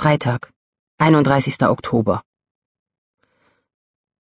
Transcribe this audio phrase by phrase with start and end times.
[0.00, 0.52] Freitag,
[0.98, 1.60] 31.
[1.62, 2.22] Oktober.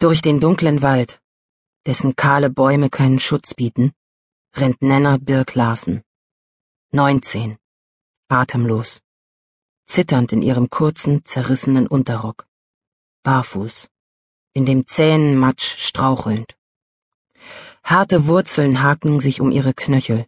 [0.00, 1.22] Durch den dunklen Wald,
[1.86, 3.92] dessen kahle Bäume keinen Schutz bieten,
[4.56, 6.02] rennt Nenner Birk Larsen.
[6.90, 7.56] 19.
[8.28, 9.00] Atemlos.
[9.86, 12.48] Zitternd in ihrem kurzen, zerrissenen Unterrock.
[13.22, 13.90] Barfuß.
[14.52, 16.56] In dem zähen Matsch strauchelnd.
[17.84, 20.26] Harte Wurzeln haken sich um ihre Knöchel.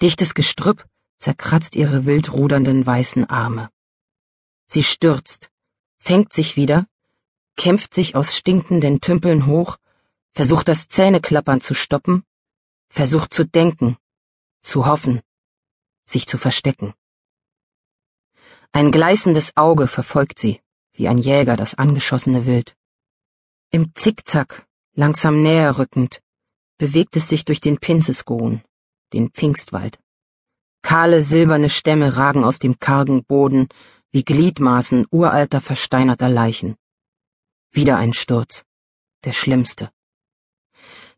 [0.00, 0.86] Dichtes Gestrüpp
[1.18, 3.68] zerkratzt ihre wild rudernden weißen Arme.
[4.72, 5.50] Sie stürzt,
[5.98, 6.86] fängt sich wieder,
[7.58, 9.76] kämpft sich aus stinkenden Tümpeln hoch,
[10.32, 12.24] versucht das Zähneklappern zu stoppen,
[12.88, 13.98] versucht zu denken,
[14.62, 15.20] zu hoffen,
[16.06, 16.94] sich zu verstecken.
[18.72, 20.62] Ein gleißendes Auge verfolgt sie,
[20.94, 22.74] wie ein Jäger das angeschossene Wild.
[23.72, 26.22] Im Zickzack, langsam näher rückend,
[26.78, 28.62] bewegt es sich durch den Pinzesgohn,
[29.12, 29.98] den Pfingstwald.
[30.80, 33.68] Kahle silberne Stämme ragen aus dem kargen Boden
[34.12, 36.76] wie Gliedmaßen uralter versteinerter Leichen.
[37.70, 38.64] Wieder ein Sturz,
[39.24, 39.90] der schlimmste.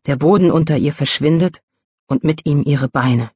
[0.05, 1.61] Der Boden unter ihr verschwindet
[2.07, 3.31] und mit ihm ihre Beine.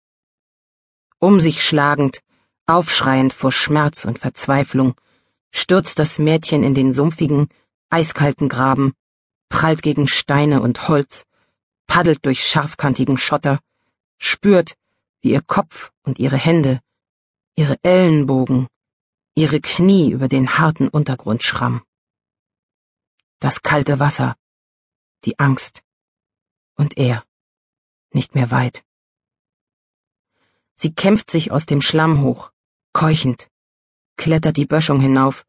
[1.20, 2.22] Um sich schlagend,
[2.68, 4.96] aufschreiend vor Schmerz und Verzweiflung,
[5.52, 7.50] stürzt das Mädchen in den sumpfigen,
[7.90, 8.94] eiskalten Graben,
[9.50, 11.26] prallt gegen Steine und Holz,
[11.86, 13.60] paddelt durch scharfkantigen Schotter,
[14.18, 14.76] spürt,
[15.20, 16.80] wie ihr Kopf und ihre Hände,
[17.56, 18.68] ihre Ellenbogen,
[19.36, 21.84] ihre Knie über den harten Untergrund schramm.
[23.40, 24.36] Das kalte Wasser,
[25.26, 25.84] die Angst
[26.76, 27.24] und er,
[28.12, 28.84] nicht mehr weit.
[30.76, 32.52] Sie kämpft sich aus dem Schlamm hoch,
[32.94, 33.50] keuchend,
[34.18, 35.46] klettert die Böschung hinauf,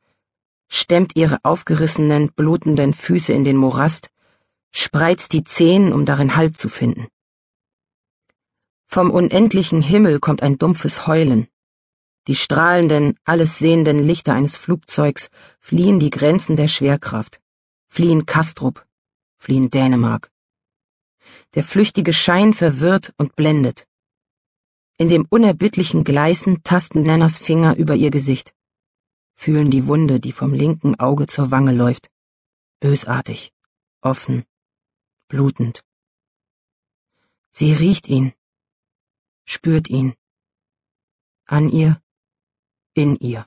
[0.69, 4.11] stemmt ihre aufgerissenen, blutenden Füße in den Morast,
[4.73, 7.09] spreizt die Zehen, um darin Halt zu finden.
[8.87, 11.49] Vom unendlichen Himmel kommt ein dumpfes Heulen,
[12.31, 17.41] die strahlenden, alles sehenden Lichter eines Flugzeugs fliehen die Grenzen der Schwerkraft,
[17.89, 18.87] fliehen Kastrup,
[19.37, 20.31] fliehen Dänemark.
[21.55, 23.89] Der flüchtige Schein verwirrt und blendet.
[24.97, 28.55] In dem unerbittlichen Gleißen tasten Nenners Finger über ihr Gesicht,
[29.35, 32.13] fühlen die Wunde, die vom linken Auge zur Wange läuft,
[32.79, 33.53] bösartig,
[34.03, 34.45] offen,
[35.27, 35.83] blutend.
[37.51, 38.35] Sie riecht ihn,
[39.45, 40.15] spürt ihn.
[41.47, 42.00] An ihr
[42.95, 43.47] in ihr.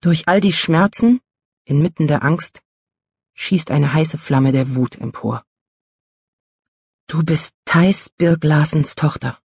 [0.00, 1.20] Durch all die Schmerzen,
[1.64, 2.62] inmitten der Angst,
[3.34, 5.44] schießt eine heiße Flamme der Wut empor.
[7.06, 9.40] Du bist Thais Birg Larsens Tochter.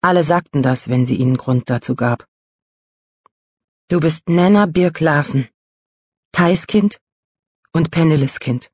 [0.00, 2.28] Alle sagten das, wenn sie ihnen Grund dazu gab.
[3.88, 5.48] Du bist Nenna Birg Larsen,
[6.32, 7.00] Thais Kind
[7.72, 8.70] und Penneles Kind.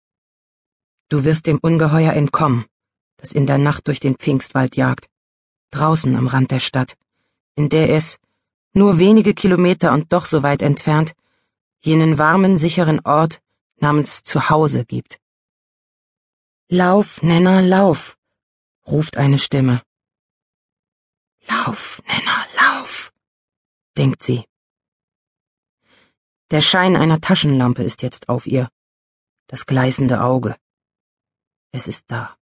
[1.08, 2.66] Du wirst dem Ungeheuer entkommen,
[3.16, 5.08] das in der Nacht durch den Pfingstwald jagt,
[5.70, 6.96] draußen am Rand der Stadt,
[7.58, 8.20] in der es,
[8.72, 11.14] nur wenige Kilometer und doch so weit entfernt,
[11.80, 13.42] jenen warmen, sicheren Ort
[13.76, 15.20] namens Zuhause gibt.
[16.68, 18.16] Lauf, Nenner, lauf,
[18.86, 19.82] ruft eine Stimme.
[21.48, 23.12] Lauf, Nenner, lauf,
[23.96, 24.44] denkt sie.
[26.52, 28.68] Der Schein einer Taschenlampe ist jetzt auf ihr,
[29.48, 30.56] das gleißende Auge.
[31.72, 32.37] Es ist da.